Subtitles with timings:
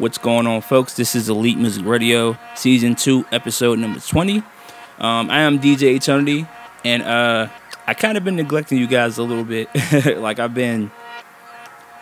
[0.00, 0.94] What's going on, folks?
[0.94, 4.38] This is Elite Music Radio, Season 2, Episode number 20.
[4.98, 6.46] Um, I am DJ Eternity,
[6.86, 7.48] and uh,
[7.86, 9.68] I kind of been neglecting you guys a little bit.
[10.16, 10.90] like, I've been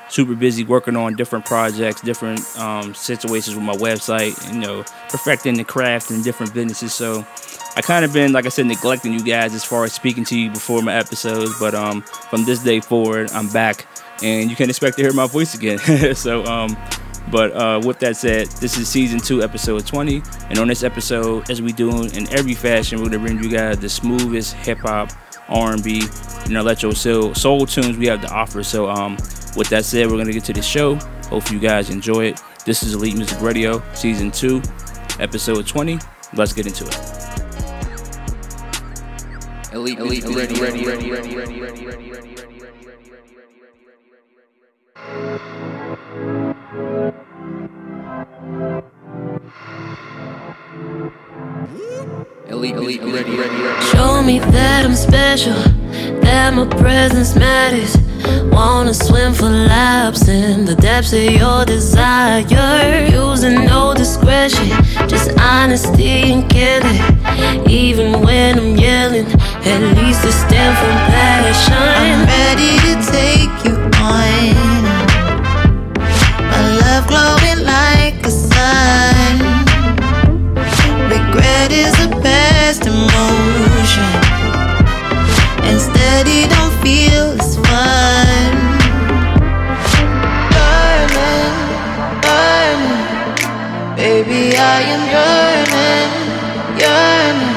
[0.09, 5.57] super busy working on different projects, different um, situations with my website, you know, perfecting
[5.57, 6.95] the craft and different businesses.
[6.95, 7.27] So
[7.75, 10.39] I kind of been, like I said, neglecting you guys as far as speaking to
[10.39, 11.59] you before my episodes.
[11.59, 13.89] But um, from this day forward, I'm back,
[14.23, 15.79] and you can expect to hear my voice again.
[16.15, 16.77] so, um,
[17.31, 21.51] but uh, with that said, this is season two, episode 20, and on this episode,
[21.51, 25.11] as we do in every fashion, we're gonna bring you guys the smoothest hip hop,
[25.49, 26.03] R&B,
[26.45, 28.63] and electro soul, soul tunes we have to offer.
[28.63, 29.17] So, um,
[29.57, 30.95] with that said, we're gonna get to the show.
[31.29, 32.41] Hope you guys enjoy it.
[32.65, 34.63] This is Elite Music Radio, season two,
[35.21, 35.99] episode 20.
[36.35, 37.19] Let's get into it.
[39.73, 42.59] Elite, elite, ready, ready, ready, ready, ready, ready, ready, ready, ready, ready.
[45.07, 45.78] Elite, elite,
[52.59, 55.55] Show me that I'm special,
[56.23, 57.97] that my presence matters.
[58.51, 62.41] Wanna swim for laps in the depths of your desire.
[63.13, 64.71] Using no discretion,
[65.07, 67.01] just honesty and killing.
[67.71, 69.27] Even when I'm yelling,
[69.65, 71.75] at least I stand for passion.
[71.75, 73.78] I'm ready to take you
[86.09, 88.53] And steady don't feel as fun.
[90.55, 91.57] Burning,
[92.25, 93.97] burning.
[93.97, 96.11] Baby, I am yearning,
[96.81, 97.57] yearning.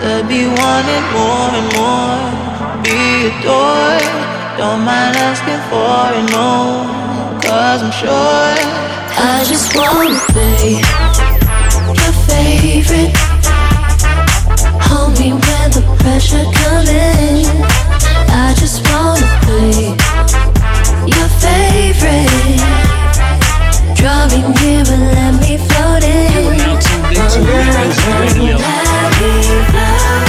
[0.00, 2.20] To be wanting more and more.
[2.84, 3.00] Be
[3.30, 4.04] adored.
[4.58, 6.50] Don't mind asking for it, no.
[7.42, 8.56] Cause I'm sure.
[9.18, 10.82] I just wanna be
[12.00, 13.25] your favorite.
[15.18, 17.46] Me when the pressure comes in.
[18.28, 19.96] I just wanna be
[21.10, 22.60] your favorite.
[23.96, 26.58] Draw me near and let me float in.
[27.14, 30.25] Let me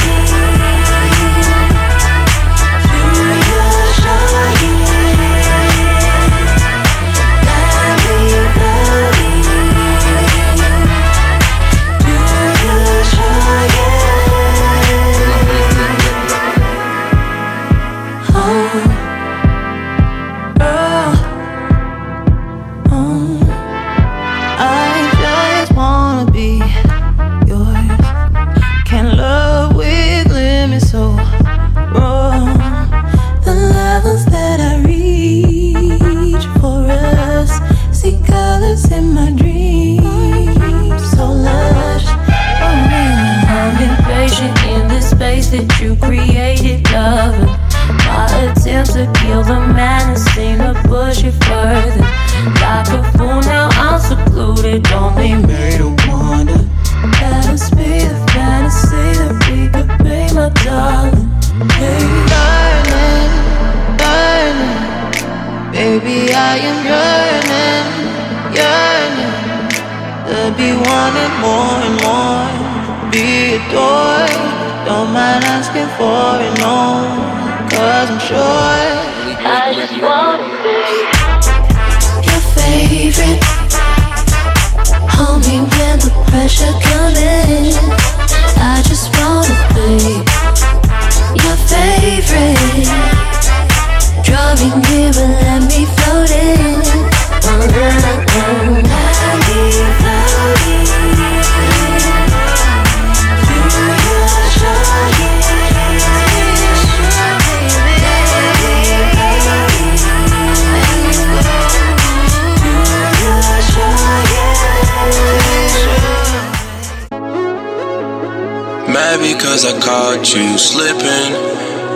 [119.57, 121.33] mad because I caught you slipping.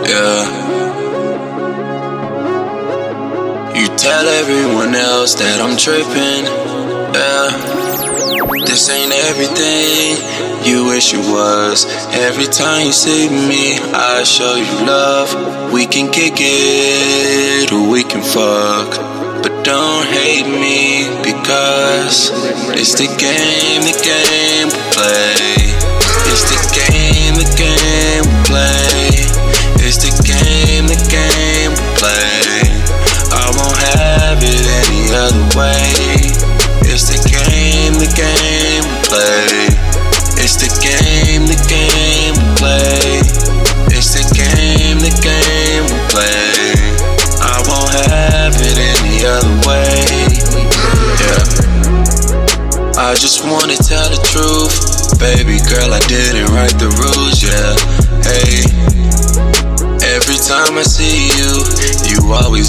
[0.08, 0.62] Yeah.
[3.74, 6.44] You tell everyone else that I'm tripping.
[7.14, 7.50] Yeah.
[8.66, 10.16] This ain't everything
[10.66, 11.86] you wish it was.
[12.14, 15.72] Every time you see me, I show you love.
[15.72, 18.90] We can kick it or we can fuck.
[19.42, 22.30] But don't hate me because
[22.78, 25.51] it's the game, the game we play.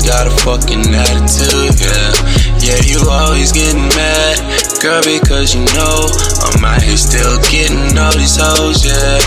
[0.06, 2.12] Got a fucking attitude, yeah.
[2.60, 4.40] Yeah, you always getting mad,
[4.82, 6.08] girl, because you know
[6.48, 9.20] I'm out here still getting all these hoes, yeah,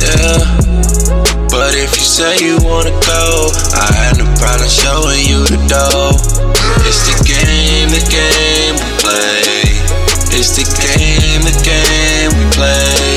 [0.00, 0.40] yeah.
[1.52, 6.16] But if you say you wanna go, I had no problem showing you the door.
[6.88, 9.62] It's the game, the game we play.
[10.32, 13.11] It's the game, the game we play.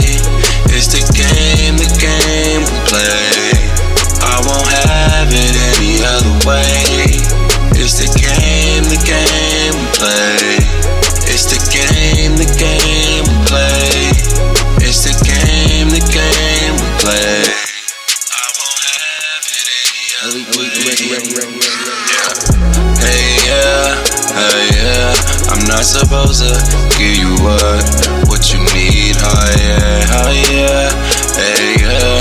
[25.67, 26.53] Not supposed to
[26.97, 27.83] give you what
[28.27, 29.15] what you need.
[29.21, 30.89] Oh yeah, oh yeah,
[31.35, 32.19] hey yeah.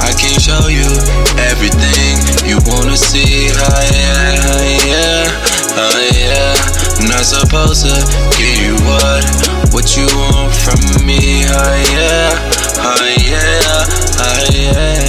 [0.00, 0.86] I can show you
[1.50, 2.18] everything
[2.48, 3.50] you wanna see.
[3.52, 6.54] Oh yeah, oh yeah, oh yeah.
[7.00, 7.94] I'm not supposed to
[8.38, 9.24] give you what
[9.72, 11.44] what you want from me.
[11.48, 12.30] Oh yeah,
[12.78, 13.86] oh yeah,
[14.22, 15.03] oh yeah,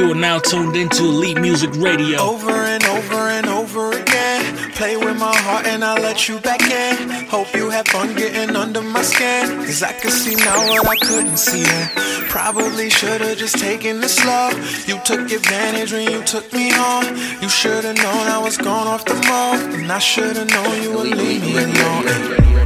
[0.00, 2.20] You are now tuned into Elite Music Radio.
[2.20, 4.72] Over and over and over again.
[4.72, 7.26] Play with my heart and I'll let you back in.
[7.28, 9.58] Hope you have fun getting under my skin.
[9.58, 11.64] Cause I can see now what I couldn't see.
[11.66, 11.90] And
[12.30, 14.48] probably should've just taken it slow.
[14.86, 17.04] You took advantage when you took me home.
[17.42, 19.56] You should've known I was gone off the mall.
[19.74, 22.06] And I should've known you would leave me alone.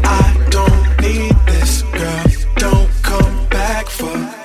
[0.05, 2.25] I don't need this, girl.
[2.59, 4.44] Don't come back for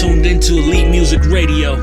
[0.00, 1.76] tuned into Elite Music Radio.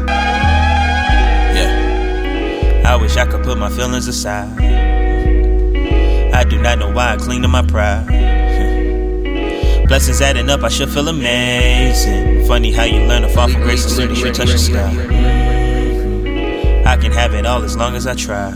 [1.56, 2.84] Yeah.
[2.86, 4.60] I wish I could put my feelings aside.
[6.32, 8.06] I do not know why I cling to my pride.
[9.88, 12.46] Blessings adding up, I should feel amazing.
[12.46, 14.92] Funny how you learn to fall from grace as soon as you touch the sky.
[16.86, 18.52] I can have it all as long as I try.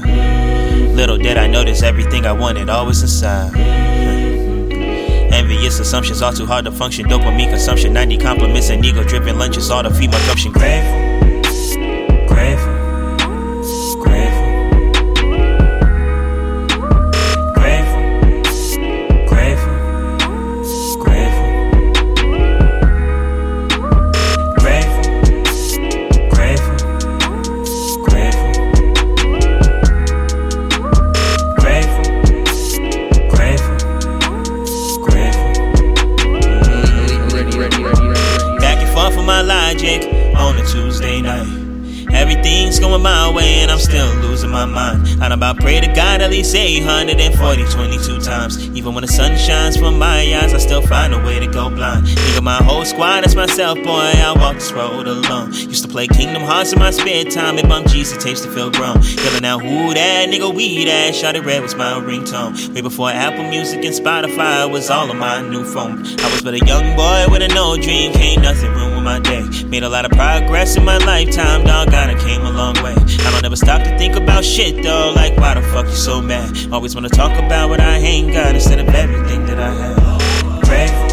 [0.93, 3.53] Little did I notice everything I wanted always inside.
[5.49, 7.05] Envious assumptions all too hard to function.
[7.05, 10.51] Dopamine consumption, 90 compliments and ego driven lunches, all the feed my gumption.
[10.51, 12.76] Grateful, grateful,
[48.87, 51.69] Even when the sun shines from my eyes, I still find a way to go
[51.69, 52.07] blind.
[52.07, 55.51] Think of my whole squad as myself, boy, I walk this road alone.
[55.51, 58.71] Used to play Kingdom Hearts in my spare time and bump Jesus tapes to feel
[58.71, 59.01] grown.
[59.01, 61.13] Yelling out, who that nigga, we that?
[61.13, 62.73] Shot it red was my ringtone.
[62.73, 66.05] Way before Apple Music and Spotify was all on my new phone.
[66.21, 69.43] I was but a young boy with an old dream, can't nothing ruin my day.
[69.65, 72.95] Made a lot of progress in my lifetime, dog, I came a long way.
[73.57, 76.55] Stop to think about shit though, like why the fuck you so mad?
[76.71, 80.61] Always wanna talk about what I ain't got instead of everything that I have.
[80.61, 81.06] Grateful,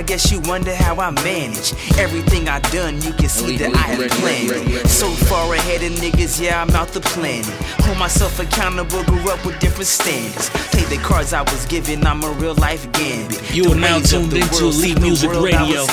[0.00, 1.74] I guess you wonder how I manage.
[1.98, 4.88] Everything I done, you can see that I have planned.
[4.88, 7.44] So far ahead of niggas, yeah, I'm out the planet.
[7.84, 10.48] Hold myself accountable, grew up with different standards.
[10.72, 13.54] Play the cards I was given, I'm a real life gambit.
[13.54, 15.84] You are now tuned into Elite Music Radio.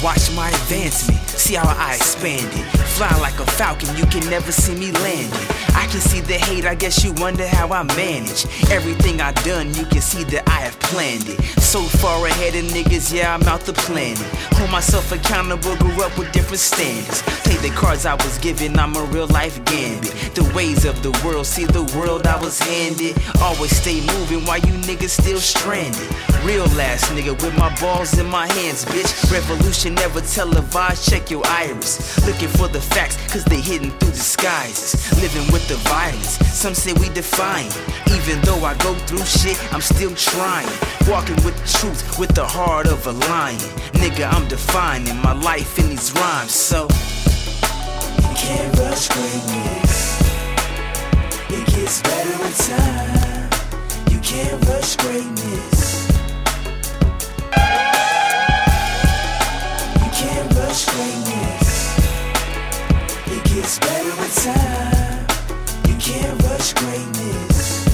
[0.00, 2.64] Watch my advancement, see how I expand it.
[2.98, 5.48] Flying like a falcon, you can never see me landing.
[5.74, 8.44] I can see the hate, I guess you wonder how I manage.
[8.70, 11.40] Everything I done, you can see that I have planned it.
[11.60, 14.18] So far ahead of niggas, yeah, I'm out the planet.
[14.58, 17.22] Hold myself accountable, grew up with different standards.
[17.44, 20.12] Play the cards I was given, I'm a real life gambit.
[20.34, 23.16] The ways of the world, see the world I was handed.
[23.40, 26.08] Always stay moving while you niggas still stranded.
[26.44, 29.32] Real ass nigga with my balls in my hands, bitch.
[29.32, 32.24] Revolution never televised, check your iris.
[32.26, 34.94] Looking for the facts, cause they hidden through disguises.
[35.22, 37.70] Living with the violence, some say we define.
[38.16, 40.68] Even though I go through shit, I'm still trying.
[41.08, 43.58] Walking with the truth, with the heart of a lion.
[44.02, 46.88] Nigga, I'm defining my life in these rhymes, so.
[48.22, 50.20] You can't rush greatness.
[51.50, 53.50] It gets better with time.
[54.12, 55.97] You can't rush greatness.
[60.84, 61.98] Can't greatness.
[63.26, 65.26] It gets better with time.
[65.88, 67.86] You can't rush greatness.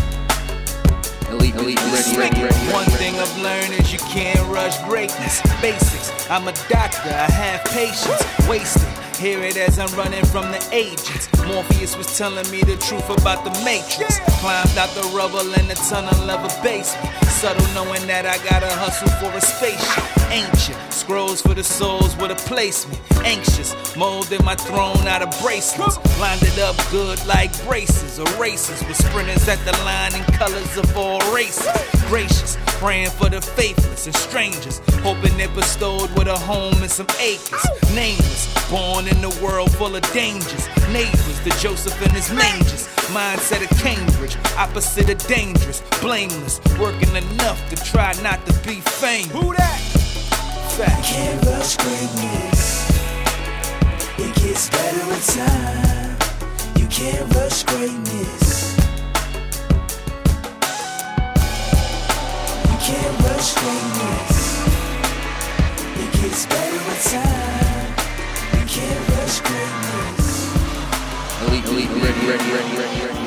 [1.31, 5.41] Elite, elite, ready, ready, ready, One thing I've learned is you can't rush greatness.
[5.63, 6.31] Basics.
[6.31, 7.09] I'm a doctor.
[7.09, 8.23] I have patience.
[8.49, 9.04] Wasted.
[9.19, 11.29] Hear it as I'm running from the agents.
[11.47, 14.19] Morpheus was telling me the truth about the matrix.
[14.41, 17.15] Climbed out the rubble in the tunnel of a basement.
[17.27, 20.05] Subtle knowing that I gotta hustle for a spaceship.
[20.31, 23.01] Ancient scrolls for the souls with a placement.
[23.25, 25.99] Anxious, molded my throne out of bracelets.
[26.43, 30.97] It up good like braces or races with sprinters at the line in colors of
[30.97, 31.67] all races.
[32.09, 34.81] Gracious, praying for the faithless and strangers.
[35.03, 37.65] Hoping they're bestowed with a home and some acres.
[37.95, 40.69] Nameless, born in a world full of dangers.
[40.93, 42.89] Neighbors, the Joseph and his mangers.
[43.13, 45.83] Mindset of Cambridge, opposite of dangerous.
[46.01, 49.31] Blameless, working enough to try not to be famous.
[49.33, 49.81] Who that?
[50.77, 51.05] Fact.
[51.05, 52.91] Can't rush greatness.
[54.19, 56.17] It gets better with time.
[56.77, 58.77] You can't rush greatness.
[62.71, 64.37] You can't rush greatness.
[66.03, 67.64] It gets better with time.
[71.55, 73.15] Elite, elite, ready, ready, ready, ready, ready.
[73.15, 73.24] Elite,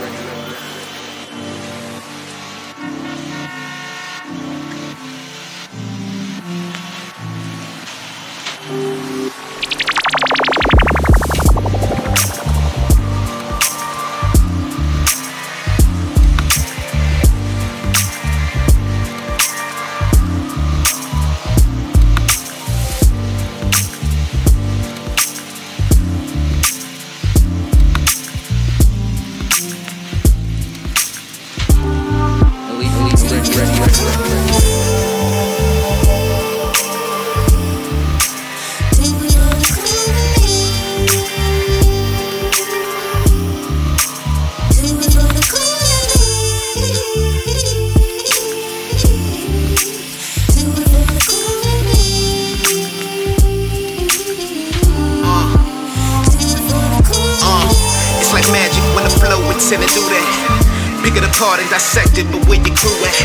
[59.67, 61.03] tend to do that.
[61.03, 63.19] Pick it apart and dissect it, but where your crew at?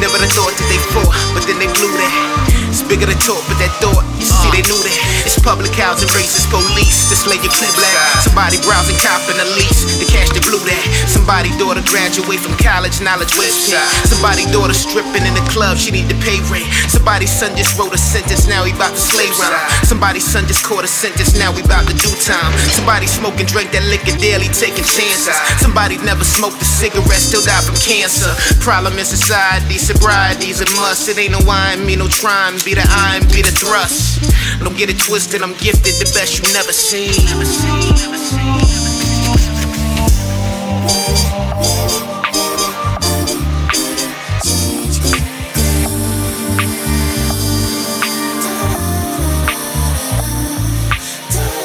[0.00, 2.45] Never the thought that they fought, but then they blew that.
[2.76, 5.00] It's bigger than talk, but that thought, you see, they knew that.
[5.24, 7.96] It's public housing, racist police, display your blue black.
[8.20, 10.84] Somebody browsing, copping a lease, the cash that blew that.
[11.08, 13.72] Somebody daughter graduate from college, knowledge whips.
[14.04, 16.68] Somebody daughter stripping in the club, she need to pay rent.
[16.92, 19.56] Somebody's son just wrote a sentence, now he about to slay round.
[19.88, 22.52] Somebody's son just caught a sentence, now we about to do time.
[22.76, 25.32] Somebody smoking, drink that liquor daily, taking chances.
[25.64, 28.28] Somebody never smoked a cigarette, still died from cancer.
[28.60, 31.08] Problem in society, sobriety's a must.
[31.08, 32.82] It ain't no wine, me no trying, be the
[33.14, 34.18] and be the thrust.
[34.58, 37.14] Don't get it twisted, I'm gifted, the best you never seen.
[37.30, 38.58] Never seen, never seen.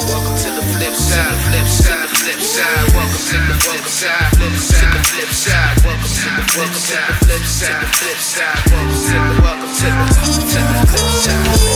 [0.05, 2.93] Welcome to the flip side, flip side, flip side.
[2.93, 5.80] Welcome to the flip side, flip side, flip side.
[6.21, 8.71] Welcome to the flip side, flip side, flip side.
[8.71, 11.70] Welcome to the, welcome to the, to the flip side.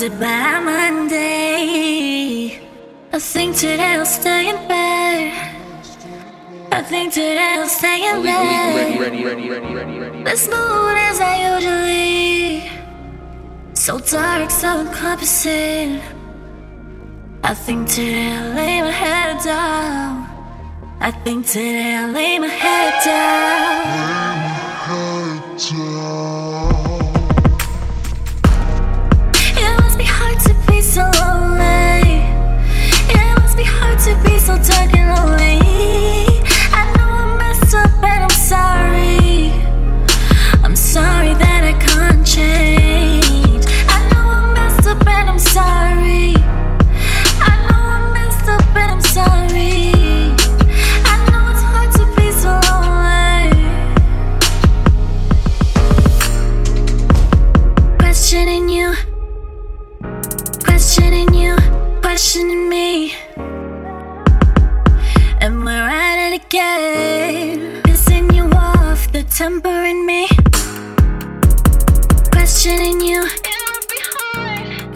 [0.00, 2.60] But I it by Monday.
[3.12, 5.32] I think today I'll stay in bed.
[6.72, 10.24] I think today I'll stay in bed.
[10.24, 12.70] This mood as I usually.
[13.74, 16.00] So dark, so encompassing.
[17.42, 20.28] I think today I'll lay my head down.
[21.00, 24.60] I think today I'll lay my head down.
[25.62, 25.89] It
[66.78, 67.82] it.
[67.84, 70.28] Pissing you off, the temper in me.
[72.30, 73.28] Questioning you,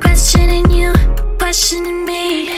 [0.01, 0.93] questioning you,
[1.39, 2.49] questioning me.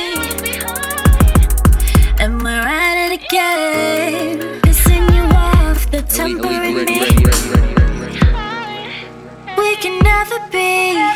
[2.18, 4.60] And we're at it again.
[4.62, 7.00] Pissing you off, the temper in me.
[9.56, 11.15] We can never be.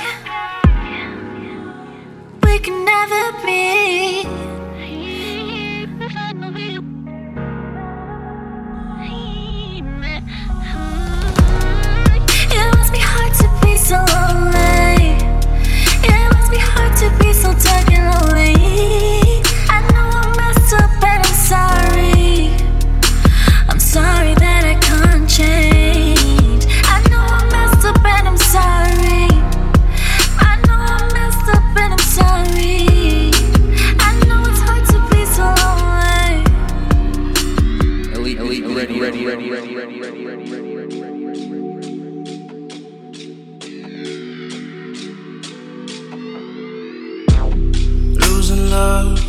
[48.18, 49.20] Losing love,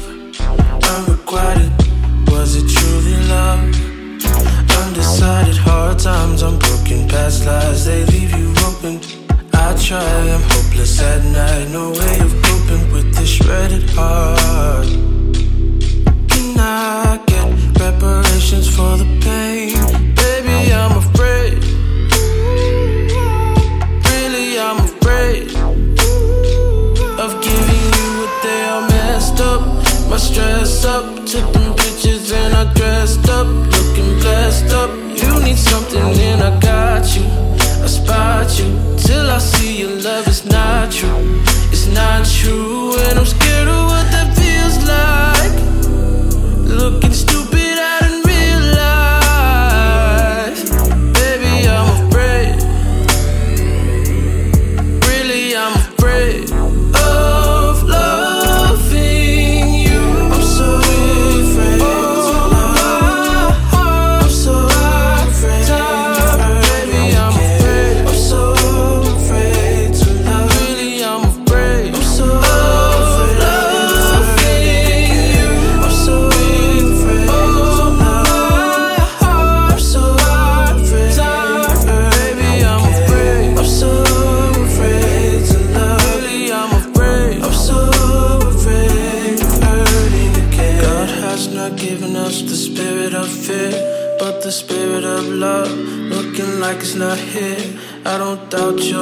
[0.83, 1.71] unrequited.
[2.29, 3.59] Was it truly love?
[4.81, 6.41] Undecided, hard times,
[7.09, 8.99] past lies, they leave you open.
[9.53, 14.87] I try, I'm hopeless at night, no way of coping with this shredded heart.
[16.31, 17.45] Can I get
[17.79, 19.80] reparations for the pain?
[32.75, 34.91] Dressed up, looking blessed up.
[35.21, 37.25] You need something, then I got you.
[37.83, 41.41] I spot you till I see your love is not true.
[41.73, 42.60] It's not true,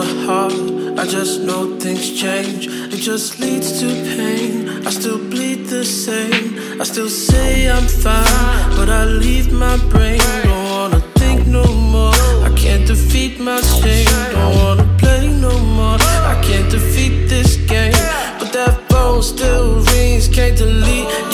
[0.04, 0.54] your heart.
[0.98, 2.68] I just know things change.
[2.68, 4.86] It just leads to pain.
[4.86, 6.82] I still bleed the same.
[6.82, 10.22] I still say I'm fine, but I leave my brain.
[10.44, 12.14] Don't wanna think no more.
[12.48, 14.08] I can't defeat my shame.
[14.32, 15.98] Don't wanna play no more.
[16.34, 18.00] I can't defeat this game,
[18.40, 20.28] but that phone still rings.
[20.28, 21.29] Can't delete.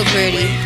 [0.00, 0.59] so pretty.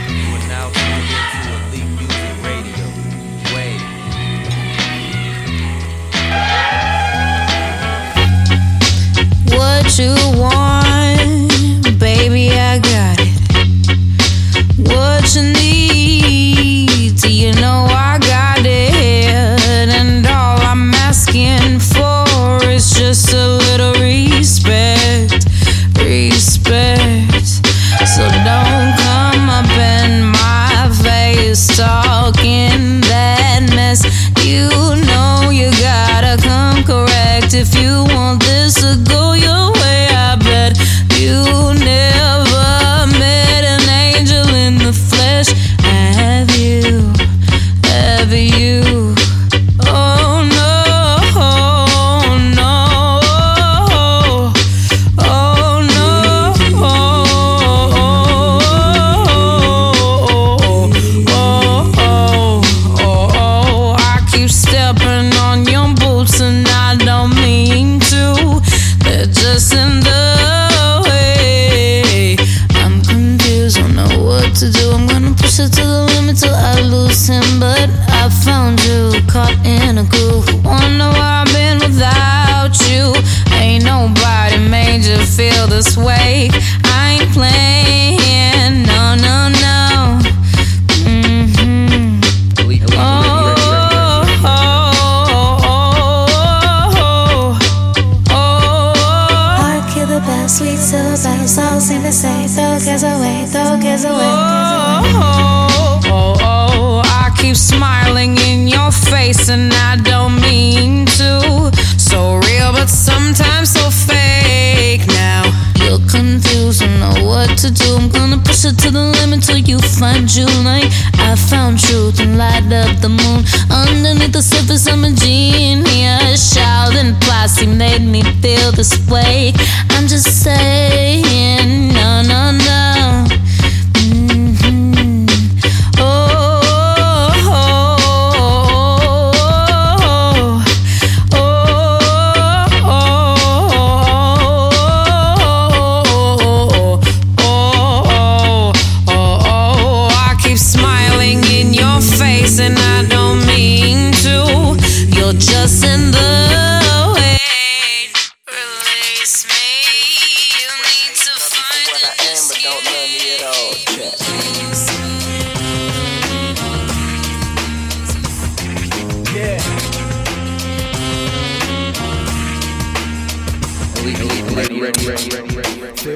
[174.04, 174.12] Feel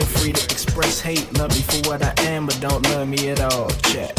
[0.03, 3.40] free to express hate, love me for what I am, but don't love me at
[3.40, 3.70] all.
[3.85, 4.12] Check.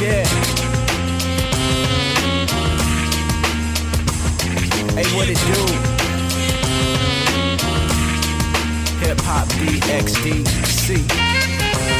[0.00, 0.24] Yeah.
[4.96, 5.60] Hey, what it do?
[9.04, 11.04] Hip hop DXDC.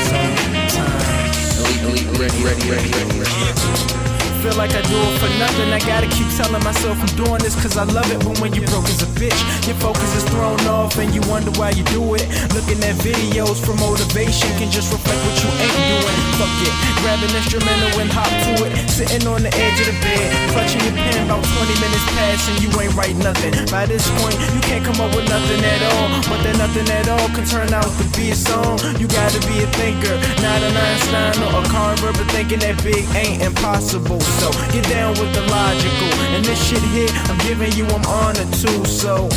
[0.08, 1.60] Sometimes.
[1.60, 4.09] Ready, ready, ready, ready, ready
[4.40, 5.68] feel like I do it for nothing.
[5.68, 8.24] I gotta keep telling myself I'm doing this cause I love it.
[8.24, 9.36] But when you broke as a bitch,
[9.68, 12.24] your focus is thrown off and you wonder why you do it.
[12.56, 16.18] Looking at videos for motivation can just like what you ain't doing.
[16.38, 18.72] Fuck it, grab an instrumental and hop to it.
[18.86, 21.26] Sitting on the edge of the bed, clutching your pen.
[21.26, 23.52] About 20 minutes pass and you ain't write nothing.
[23.68, 26.06] By this point, you can't come up with nothing at all.
[26.30, 28.78] But then nothing at all can turn out to be a song.
[29.02, 33.04] You gotta be a thinker, not an Einstein or a carver, but thinking that big
[33.18, 34.20] ain't impossible.
[34.38, 36.10] So get down with the logical.
[36.34, 38.84] And this shit here, I'm giving you, I'm on the too.
[38.86, 39.28] So.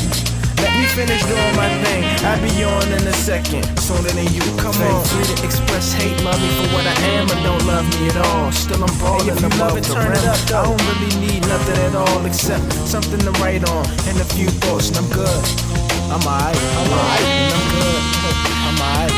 [0.63, 2.07] Let me finish doing my thing.
[2.23, 4.39] I'll be on in a second, sooner than you.
[4.63, 7.83] Come on, free to express hate, love me for what I am, or don't love
[7.99, 8.49] me at all.
[8.53, 10.39] Still I'm balling hey, if you love it, turn it up.
[10.39, 14.47] I don't really need nothing at all except something to write on and a few
[14.63, 15.43] thoughts, and I'm good.
[16.07, 18.01] I'm alright, I'm alright, I'm good.
[18.63, 19.11] I'm alright.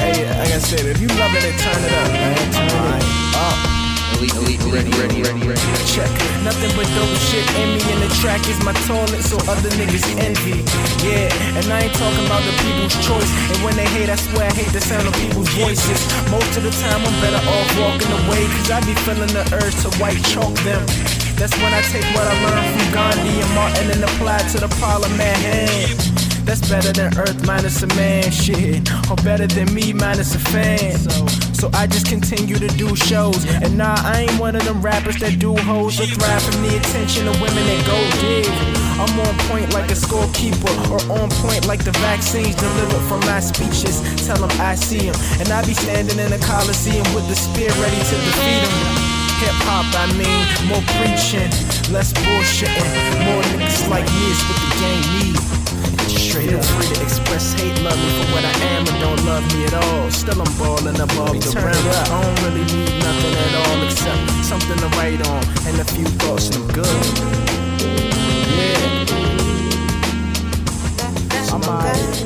[0.00, 2.52] Hey, like I said, if you loving it, turn it up, man.
[2.52, 3.71] Turn it up.
[4.18, 5.42] Elite, elite, ready, ready, ready.
[5.88, 6.08] Check.
[6.42, 10.04] Nothing but dope shit in me, and the track is my toilet, so other niggas
[10.18, 10.64] envy.
[11.04, 13.30] Yeah, and I ain't talking about the people's choice.
[13.52, 16.00] And when they hate, I swear I hate the sound of people's voices.
[16.30, 19.76] Most of the time, I'm better off walking away, cause I be feeling the urge
[19.84, 20.82] to white chalk them.
[21.36, 24.58] That's when I take what I learned from Gandhi and Martin and apply it to
[24.60, 26.22] the Parliament hand.
[26.46, 28.90] That's better than Earth minus a man, shit.
[29.10, 30.98] Or better than me minus a fan.
[30.98, 31.41] So
[31.72, 33.44] I just continue to do shows.
[33.62, 36.76] And nah, I ain't one of them rappers that do hoes or thrive from the
[36.76, 38.48] attention of women that go dig.
[38.98, 43.40] I'm on point like a scorekeeper, or on point like the vaccines delivered from my
[43.40, 44.02] speeches.
[44.26, 45.16] Tell them I see them.
[45.40, 49.12] And I be standing in the Coliseum with the spear ready to defeat them.
[49.42, 51.50] Hip hop, I mean, more preaching,
[51.92, 52.90] less bullshitting,
[53.26, 55.61] more niggas like me is what the game need.
[56.32, 59.44] Straight up free to express hate, love me for what I am, and don't love
[59.54, 60.10] me at all.
[60.10, 61.76] Still I'm balling above the rim.
[61.92, 66.06] I don't really need nothing at all except something to write on and a few
[66.06, 67.04] thoughts, and I'm good.
[68.48, 69.12] Yeah.
[71.52, 72.16] I'm alright.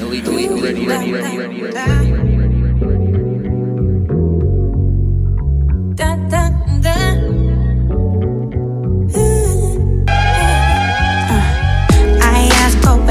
[0.00, 2.11] Elite, elite, ready, ready, ready, ready, ready.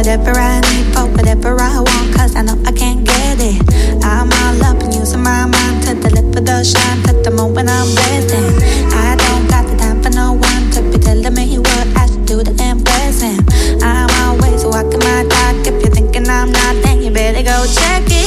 [0.02, 3.62] Whatever I need for whatever I want, cause I know I can't get it.
[4.04, 7.86] I'm all up and using my mind to deliver the shine to the moment I'm
[7.94, 8.50] resting.
[8.98, 12.26] I don't got the time for no one to be telling me what I should
[12.26, 13.46] do to impress him.
[13.84, 15.68] I'm always walking my talk.
[15.68, 18.21] If you're thinking I'm not, then you better go check it.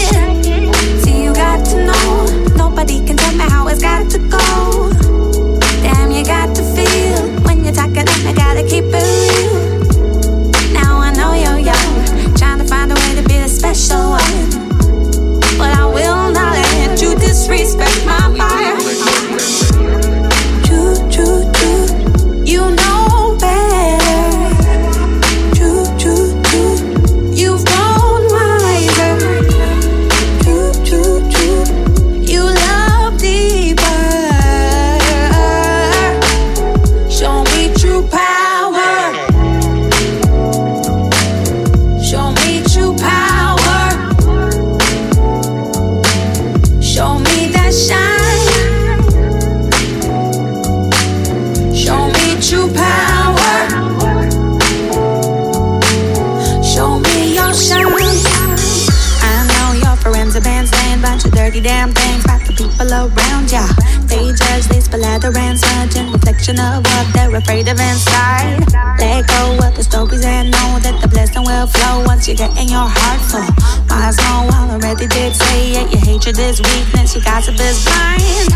[67.35, 68.63] They're afraid of inside.
[68.99, 72.55] Let go of the stories and know that the blessing will flow once you get
[72.55, 73.43] in your heart full.
[73.91, 75.91] Wise know I already did say it.
[75.91, 78.55] Your hatred is weakness, your gossip is blind.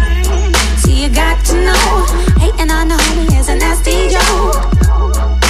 [0.78, 2.06] See, you got to know,
[2.38, 4.62] hating on the homie is a nasty joke.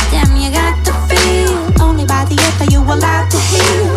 [0.08, 3.92] Damn, you got to feel only by the earth are you allowed to heal.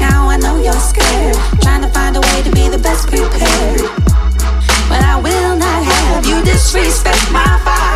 [0.00, 3.84] Now I know you're scared, trying to find a way to be the best prepared.
[4.88, 7.93] But I will not have you disrespect my fire.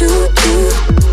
[0.00, 1.09] You know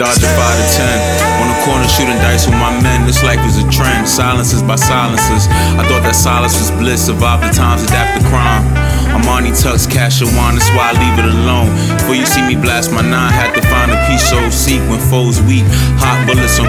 [0.00, 1.42] A 5 to 10.
[1.42, 3.06] On the corner shooting dice with my men.
[3.06, 4.08] This life is a trend.
[4.08, 5.46] Silences by silences.
[5.76, 7.04] I thought that silence was bliss.
[7.04, 8.64] Survive the times, adapt the crime.
[9.12, 11.68] I'm Armani Tux, cash wine, that's why I leave it alone.
[11.98, 15.00] Before you see me blast my nine, had to find a piece so seek when
[15.10, 15.64] foes weak.
[15.98, 16.59] Hot bullets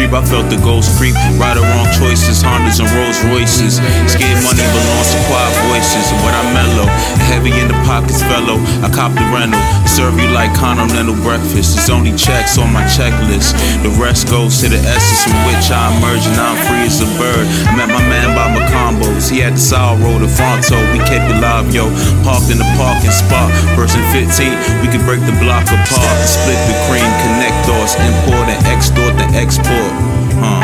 [0.00, 1.14] street, I felt the ghost creep.
[1.36, 3.76] Right or wrong choices, Hondas and Rolls Royces.
[4.08, 6.88] Scared money belongs to quiet voices, but I'm mellow.
[7.28, 8.56] Heavy in the pockets, fellow.
[8.80, 9.60] I cop the rental.
[9.84, 11.76] Serve you like continental breakfast.
[11.76, 13.52] It's only checks on my checklist.
[13.84, 17.08] The rest goes to the essence from which I emerge, and I'm free as a
[17.20, 17.44] bird.
[17.68, 19.28] I met my man by my combos.
[19.28, 20.80] He had the side road, the Fronto.
[20.92, 21.90] We kept it live, yo.
[22.24, 23.52] Parked in the parking spot.
[23.76, 26.18] Person 15, we could break the block apart.
[26.24, 29.89] Split the cream, connect doors, import and extort the export.
[30.40, 30.62] Huh.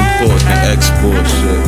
[0.00, 1.62] Import and export shit.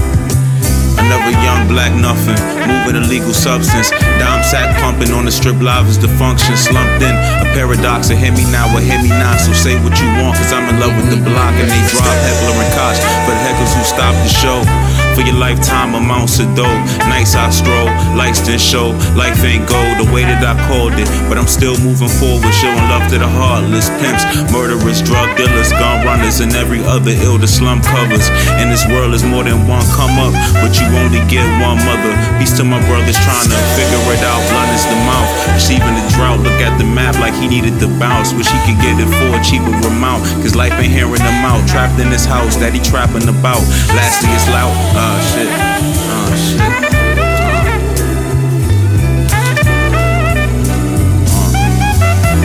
[0.99, 3.91] Another young black nothing, moving illegal substance.
[4.21, 6.57] Dime sack pumping on the strip live is the function.
[6.57, 9.39] Slumped in a paradox of hear me now or hear me not.
[9.41, 11.55] So say what you want, cause I'm in love with the block.
[11.57, 15.08] And they drop heckler and koch for the heckles who stop the show.
[15.19, 16.79] For your lifetime amounts of dough.
[17.11, 18.95] Nights I stroll, lights then show.
[19.19, 21.11] Life ain't gold the way that I called it.
[21.27, 24.23] But I'm still moving forward, showing love to the heartless pimps,
[24.55, 28.31] murderers, drug dealers, gun runners, and every other ill the slum covers.
[28.63, 30.31] In this world is more than one come up,
[30.63, 32.15] but you only get one mother.
[32.39, 34.39] Peace to my brothers trying to figure it out.
[34.55, 36.39] Blunt is the mouth, receiving the drought.
[36.47, 38.31] Look at the map like he needed the bounce.
[38.39, 40.31] Wish he could get it for a cheaper amount.
[40.47, 41.67] Cause life ain't hearing him out.
[41.67, 43.67] Trapped in this house that he trapping about.
[43.99, 44.71] Lastly, it's loud.
[44.95, 45.49] Uh, shit.
[45.49, 46.61] Uh, shit.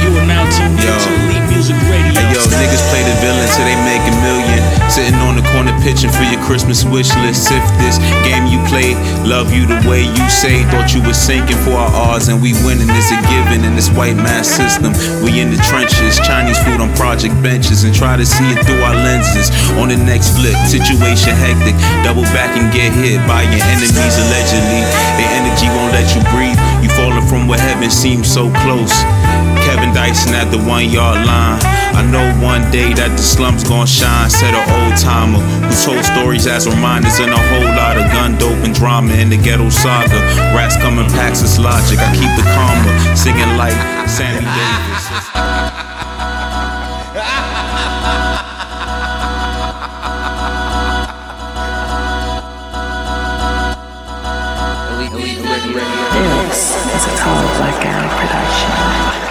[0.04, 2.13] You are now tuned into Elite Music Radio.
[2.52, 4.62] Niggas play the villain till they make a million.
[4.90, 7.52] Sitting on the corner pitching for your Christmas wish list.
[7.52, 10.64] If this game you play, love you the way you say.
[10.72, 13.90] Thought you were sinking for our odds and we winning is a given in this
[13.94, 14.92] white mass system.
[15.24, 18.82] We in the trenches, Chinese food on project benches and try to see it through
[18.84, 19.50] our lenses.
[19.80, 21.76] On the next flip, situation hectic.
[22.04, 24.82] Double back and get hit by your enemies allegedly.
[25.20, 26.60] Their energy won't let you breathe.
[26.84, 28.94] You falling from where heaven seems so close.
[29.64, 31.62] Kevin Dyson at the one yard line.
[31.94, 34.30] I know one day that the slums gon' shine.
[34.30, 38.38] Said an old timer who told stories as reminders and a whole lot of gun
[38.38, 40.20] dope and drama in the ghetto saga.
[40.56, 42.00] Rats coming packs as logic.
[42.00, 43.76] I keep the karma singing like
[44.08, 45.44] Sammy Davis.
[56.94, 59.23] This is a Black Guy production.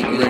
[0.00, 0.27] Thank.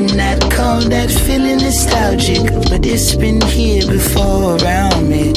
[0.00, 5.32] would not call that feeling nostalgic, but it's been here before around me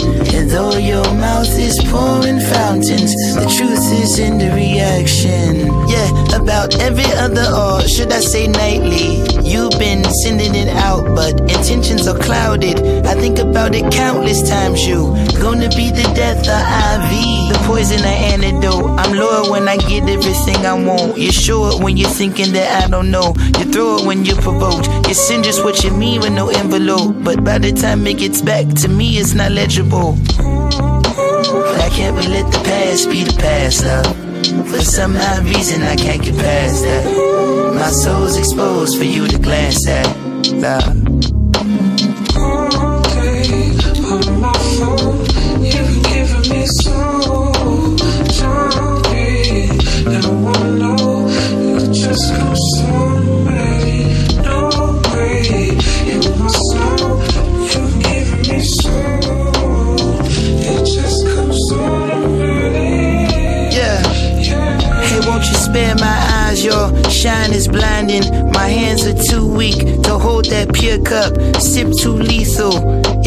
[1.90, 3.14] pouring fountains.
[3.36, 5.68] The truth is in the reaction.
[5.90, 9.26] Yeah, about every other or should I say nightly?
[9.44, 12.80] You've been sending it out, but intentions are clouded.
[13.06, 14.86] I think about it countless times.
[14.86, 16.62] You gonna be the death of
[16.94, 17.12] IV,
[17.52, 19.00] the poison, the antidote.
[19.00, 21.18] I'm loyal when I get everything I want.
[21.18, 23.34] You're sure when you're thinking that I don't know.
[23.58, 24.88] You throw it when you're provoked.
[25.08, 27.16] You send just what you mean with no envelope.
[27.24, 30.18] But by the time it gets back to me, it's not legible.
[31.90, 34.70] I can't but let the past be the past, love.
[34.70, 37.74] For some odd reason, I can't get past that.
[37.74, 40.06] My soul's exposed for you to glance at,
[40.54, 41.19] love.
[67.20, 68.24] Shine is blinding.
[68.54, 71.36] My hands are too weak to hold that pure cup.
[71.60, 72.76] Sip too lethal.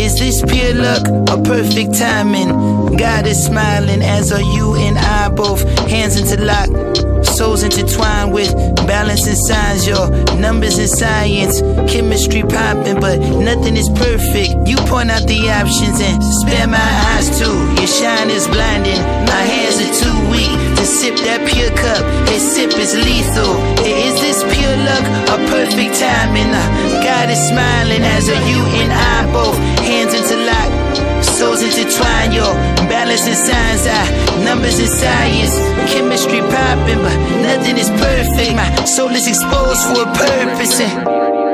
[0.01, 2.97] Is this pure luck or perfect timing?
[2.97, 5.63] God is smiling, as are you and I both.
[5.91, 8.55] Hands interlocked, souls intertwined with
[8.87, 9.87] balancing signs.
[9.87, 11.61] Your numbers and science,
[11.93, 14.57] chemistry popping, but nothing is perfect.
[14.67, 17.57] You point out the options and spare my eyes too.
[17.77, 19.03] Your shine is blinding.
[19.29, 22.03] My hands are too weak to sip that pure cup.
[22.27, 23.55] This sip is lethal.
[23.87, 26.51] Is this pure luck or perfect timing?
[27.07, 29.55] God is smiling as are you and I both.
[29.79, 32.35] Hands interlocked, souls intertwined.
[32.35, 32.51] Your
[32.91, 34.03] balance and signs, I
[34.43, 35.55] numbers and science,
[35.95, 38.59] chemistry popping, but nothing is perfect.
[38.59, 40.83] My soul is exposed for a purpose.
[40.83, 41.52] And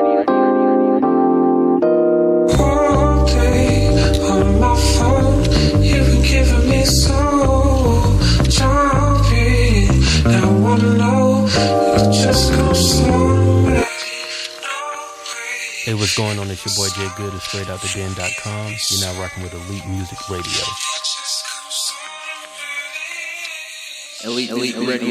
[16.08, 16.50] what's going on?
[16.50, 18.72] It's your boy Jay Good of StraightOutTheDen.com.
[18.88, 20.64] You're now rocking with Elite Music Radio.
[24.24, 25.02] Elite, elite, elite,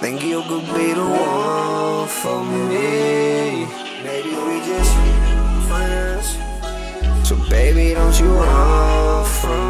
[0.00, 3.66] Think you could be the one for me.
[4.02, 4.94] Maybe we just
[5.68, 7.28] friends.
[7.28, 9.69] So baby, don't you run from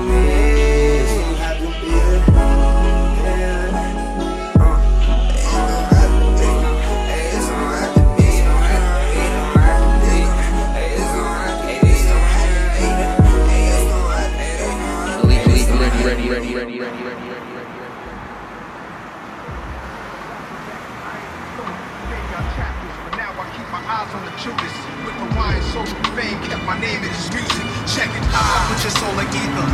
[26.16, 27.66] fame Kept my name in his music.
[27.86, 29.70] Check it, I put your soul like ether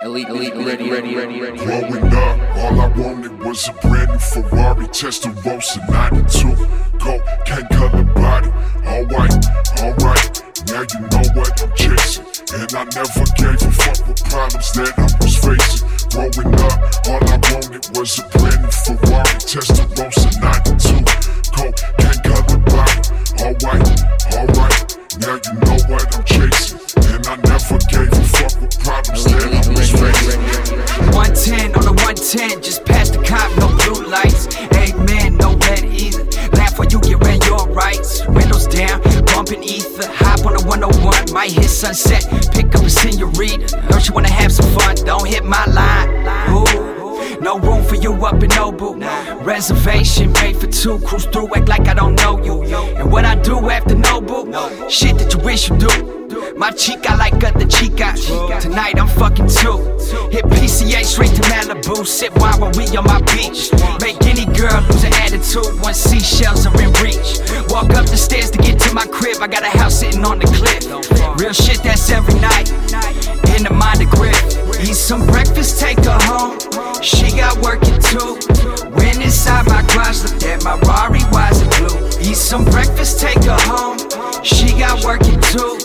[0.00, 1.58] Elite, elite, ready, ready, ready, ready.
[1.58, 6.54] Growing up, all I wanted was a brand new Ferrari Testarossa 92
[6.98, 8.48] Cocaine color body,
[8.86, 9.34] alright,
[9.80, 14.72] alright Now you know what I'm chasing And I never gave a fuck with problems
[14.72, 15.84] that I was facing.
[16.08, 21.04] Growing up, all I wanted was a brand new Ferrari Testarossa 92
[21.52, 23.02] Cocaine color body,
[23.42, 24.17] alright, alright
[48.42, 49.44] in Nobu.
[49.44, 50.98] Reservation made for two.
[51.00, 52.62] Cruise through, act like I don't know you.
[52.96, 54.90] And what I do after Nobu?
[54.90, 56.18] Shit that you wish you do.
[56.56, 58.14] My chica like other chica.
[58.60, 59.78] Tonight I'm fucking two.
[60.30, 62.06] Hit PCH straight to Malibu.
[62.06, 63.70] Sit wine while we on my beach.
[64.00, 67.40] Make any girl lose her attitude when seashells are in reach.
[67.70, 69.38] Walk up the stairs to get to my crib.
[69.40, 70.84] I got a house sitting on the cliff.
[71.40, 72.70] Real shit that's every night.
[73.56, 74.37] In the mind of grip.
[74.80, 76.56] Eat some breakfast, take her home.
[77.02, 78.38] She got working too.
[78.94, 82.08] Went inside my garage, looked at my Rari, why's it blue?
[82.20, 83.98] Eat some breakfast, take her home.
[84.44, 85.78] She got working too.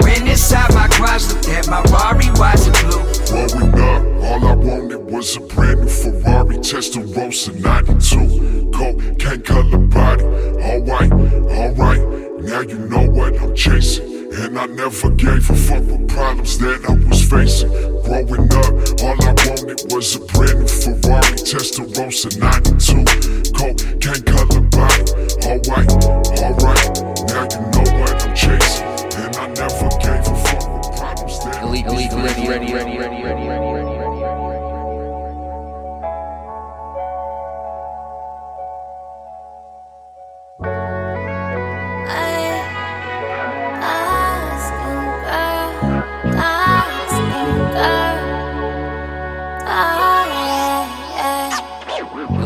[0.00, 3.02] Went inside my garage, looked at my Rari, why's it blue?
[3.30, 10.24] Growing up, all I wanted was a brand new Ferrari Testarossa 92 Cocaine color body,
[10.24, 16.08] alright, alright Now you know what I'm chasing And I never gave a fuck with
[16.08, 17.68] problems that I was facing
[18.02, 18.72] Growing up,
[19.04, 23.04] all I wanted was a brand new Ferrari Testarossa 92
[23.52, 25.04] Cocaine color body,
[25.44, 25.84] alright,
[26.40, 26.96] alright
[27.28, 28.88] Now you know what I'm chasing
[29.20, 31.82] And I never gave a fuck with problems that I was
[33.68, 34.01] facing.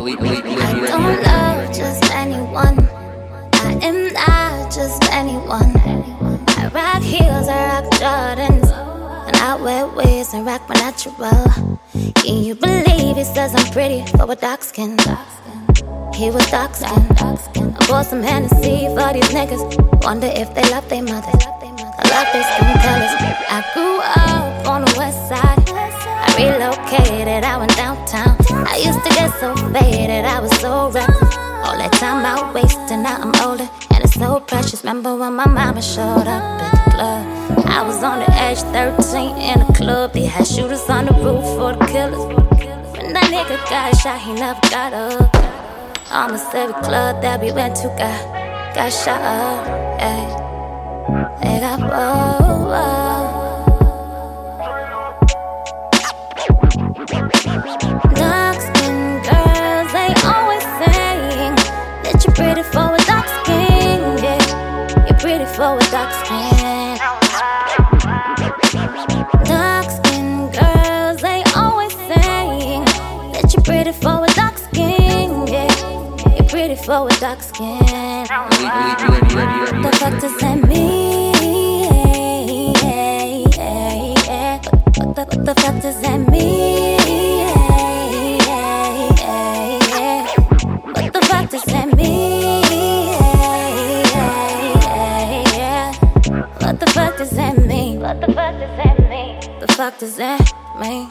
[0.09, 2.79] I don't love just anyone.
[3.55, 5.73] I am not just anyone.
[6.47, 8.71] I rock heels, I rock Jordans.
[9.27, 11.17] And I wear wigs and rock my natural.
[12.23, 14.97] Can you believe he says I'm pretty for a dark skin?
[16.15, 17.03] He was dark skin.
[17.11, 20.05] I bought some Hennessy for these niggas.
[20.05, 21.33] Wonder if they love their mother.
[21.35, 23.15] I love their skin colors.
[23.51, 25.69] I grew up on the west side.
[25.69, 28.46] I relocated, I went downtown.
[28.69, 31.37] I used to get so faded, I was so reckless.
[31.65, 33.69] All that time I wasted, now I'm older.
[33.93, 34.83] And it's so precious.
[34.83, 37.67] Remember when my mama showed up at the club?
[37.67, 40.13] I was on the edge, 13 in a club.
[40.13, 42.27] They had shooters on the roof for the killers.
[42.99, 45.35] When that nigga got shot, he never got up.
[46.11, 49.87] Almost every club that we went to got, got shot up.
[51.41, 53.16] They got Dark
[65.57, 66.99] for a dark skin.
[69.47, 72.85] Dark skin girls, they always saying
[73.33, 75.47] that you're pretty for a dark skin.
[75.47, 77.79] Yeah, you're pretty for with dark skin.
[79.83, 81.33] The fuck does that mean?
[84.99, 86.86] What the, what the fuck does that mean?
[99.91, 100.43] Fuck does that
[100.81, 101.07] mean?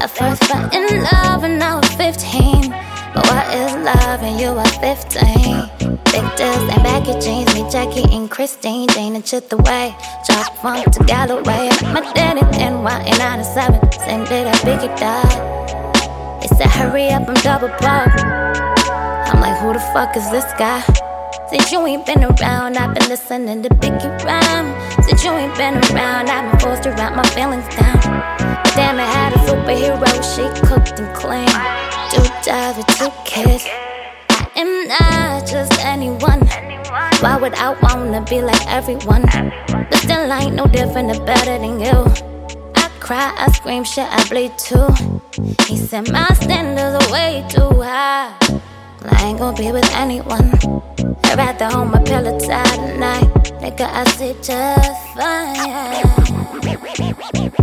[0.00, 2.70] At first fell in love when I was 15.
[3.12, 5.92] But what is love and you are 15?
[6.08, 9.94] Big deals and baggy jeans, me Jackie and Christine, Jane and Chit the way.
[10.26, 11.68] Drop funk to Galloway.
[11.92, 13.92] My daddy and I in 97.
[13.92, 16.40] Same day that Biggie died.
[16.40, 18.24] They said hurry up, I'm double booked.
[19.28, 20.80] I'm like, who the fuck is this guy?
[21.48, 24.74] Since you ain't been around, I've been listening to Biggie rhyme.
[25.04, 28.00] Since you ain't been around, I've been forced to write my feelings down.
[28.74, 31.48] Damn, I had a superhero, she cooked and cleaned.
[32.10, 33.64] Two jobs with two kids.
[34.28, 36.40] I am not just anyone.
[37.20, 39.22] Why would I wanna be like everyone?
[39.68, 42.06] But still, I ain't no different or better than you.
[42.74, 44.88] I cry, I scream, shit, I bleed too.
[45.68, 48.34] He said my standards are way too high.
[49.08, 50.52] I ain't gonna be with anyone.
[51.24, 53.24] I'd rather hold my pillow tight tonight.
[53.60, 56.02] Nigga, I sleep just fine.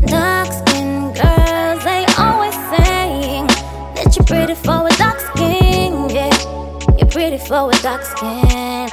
[0.05, 3.47] Dark skinned girls, they always saying
[3.95, 6.09] that you're pretty for a dark skin.
[6.09, 6.33] Yeah,
[6.97, 8.89] you're pretty for a dark skin.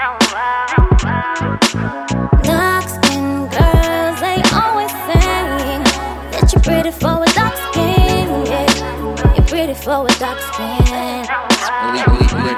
[2.43, 5.85] Dark skinned girls, they always saying
[6.33, 8.47] that you're pretty for a dark skin.
[8.47, 12.10] Yeah, you're pretty for a dark skin.
[12.51, 12.57] He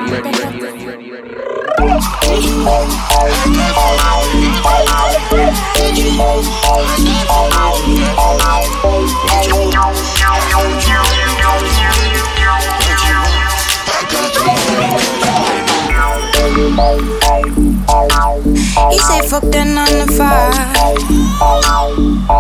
[18.99, 20.57] say fuck that nine to five.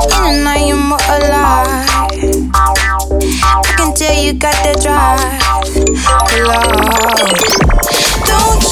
[0.08, 1.84] In the night you're more alive.
[3.44, 5.51] I can tell you got that drive.
[5.82, 5.98] Don't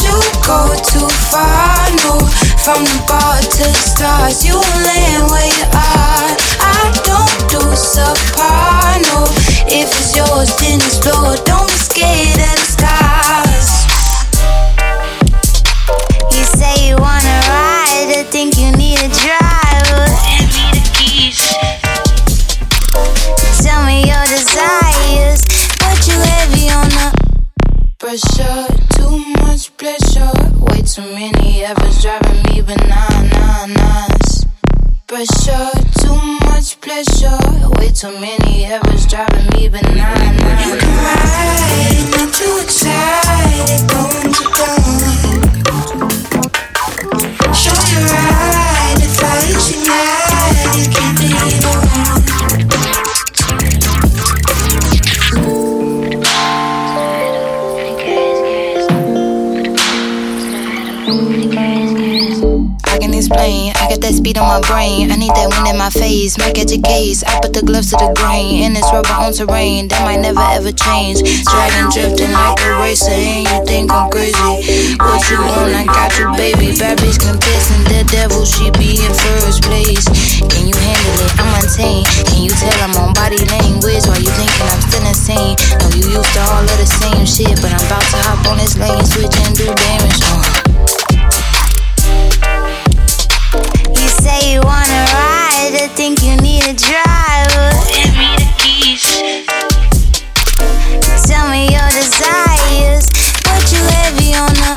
[0.07, 2.21] you go too far, no.
[2.63, 6.37] From the bar to the stars, you land where you are.
[6.63, 9.27] I don't do subpar, no.
[9.67, 11.35] If it's yours, then explore.
[11.45, 13.71] Don't be scared of the stars.
[16.31, 18.80] You say you wanna ride, I think you need
[28.11, 28.67] pressure.
[28.97, 30.33] Too much pleasure.
[30.59, 34.47] Way too many efforts driving me bananas.
[35.07, 36.19] Pressure, too
[36.51, 37.39] much pleasure.
[37.79, 40.67] Way too many efforts driving me bananas.
[40.67, 44.20] You can ride, not too excited, going
[61.11, 63.75] I can explain.
[63.75, 65.11] I got that speed on my brain.
[65.11, 66.39] I need that wind in my face.
[66.39, 67.27] Might catch a case.
[67.27, 68.63] I put the gloves to the grain.
[68.63, 69.91] And it's rubber on terrain.
[69.91, 71.19] That might never ever change.
[71.51, 73.11] Dragging, drifting like a racer.
[73.11, 74.95] You think I'm crazy.
[75.03, 75.75] What you want?
[75.75, 76.79] I got you, baby.
[76.79, 77.83] Bad bitch confessing.
[77.91, 80.07] The devil, she be in first place.
[80.47, 81.33] Can you handle it?
[81.43, 82.07] I'm untamed.
[82.31, 84.07] Can you tell I'm on body language?
[84.07, 85.59] Why you thinking I'm still insane?
[85.75, 87.59] No, you used to all of the same shit.
[87.59, 89.03] But I'm about to hop on this lane.
[89.11, 90.23] Switch and do damage.
[90.31, 90.50] Uh.
[93.53, 97.71] You say you wanna ride, I think you need a driver.
[97.91, 99.03] Hand me the keys.
[101.27, 103.11] Tell me your desires.
[103.73, 104.75] You heavy on the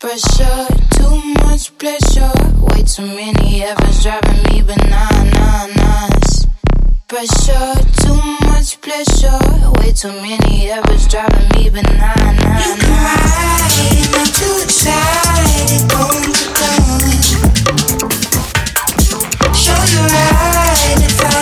[0.00, 0.66] pressure.
[0.98, 1.14] Too
[1.46, 2.32] much pleasure.
[2.58, 3.62] Way too many
[4.02, 6.46] driving me bananas.
[7.06, 9.38] Pressure, too much pleasure.
[9.78, 10.70] Way too many
[11.08, 12.66] driving me bananas.
[12.66, 17.15] You can ride, not too excited, going to go.
[19.88, 21.35] You right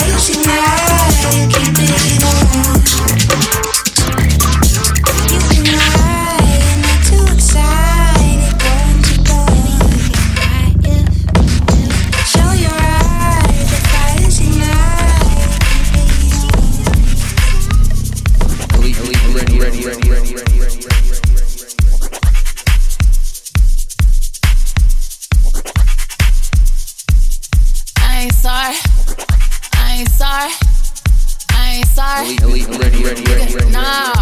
[32.15, 32.37] sorry.
[32.37, 34.13] Elite, elite, ready, ready, ready, ready, Nah.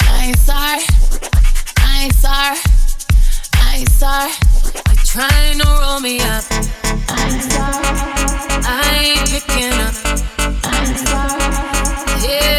[0.00, 0.82] I ain't sorry.
[1.78, 2.58] I ain't sorry.
[3.54, 4.32] I ain't sorry.
[4.86, 6.44] They trying to roll me up.
[7.08, 7.84] I ain't sorry.
[8.64, 9.94] I ain't picking up.
[10.64, 11.52] I ain't sorry.
[12.22, 12.51] Headed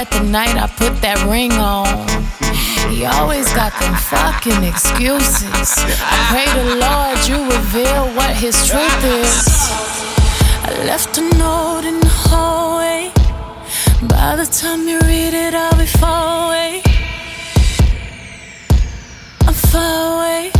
[0.00, 2.06] regret the night I put that ring on.
[2.90, 5.68] He always got them fucking excuses.
[6.00, 9.46] I pray the Lord you reveal what his truth is.
[10.64, 13.12] I left a note in the hallway.
[14.08, 16.82] By the time you read it, I'll be far away.
[19.46, 20.50] I'm far away.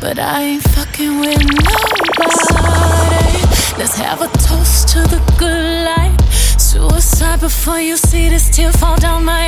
[0.00, 3.38] But I ain't fucking with nobody.
[3.78, 6.25] Let's have a toast to the good life.
[6.76, 9.46] Suicide before you see this tear fall down my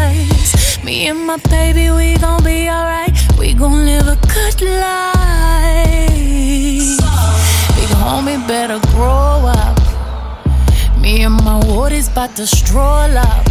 [0.00, 0.82] eyes.
[0.82, 3.14] Me and my baby, we gon' be alright.
[3.38, 6.08] We gon' live a good life.
[7.76, 9.78] Big homie better grow up.
[10.98, 13.46] Me and my woodies bout to stroll up.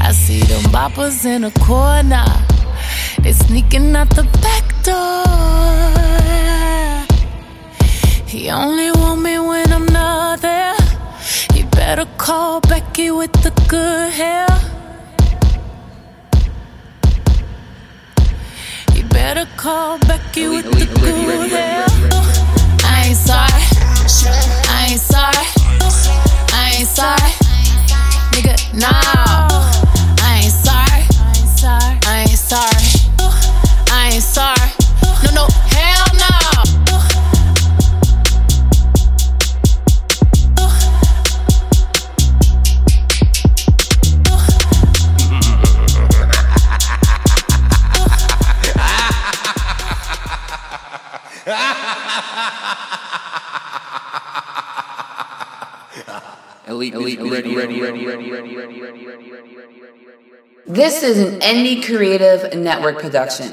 [0.00, 2.28] I see them boppers in the corner.
[3.22, 5.26] They sneaking out the back door.
[8.28, 10.81] He only want me when I'm not there.
[11.94, 14.46] Better call Becky with the good hair.
[18.94, 21.84] He better call Becky with the good hair.
[22.82, 23.62] I ain't sorry.
[24.70, 25.46] I ain't sorry.
[26.54, 27.32] I ain't sorry.
[28.32, 29.48] Nigga, nah.
[30.22, 31.04] I ain't sorry.
[32.06, 32.86] I ain't sorry.
[33.90, 34.61] I ain't sorry.
[56.68, 60.62] Elite, elite, ready, ready, ready, ready, ready, ready, ready, ready, ready, ready.
[60.66, 63.52] This is an Indie Creative Network production.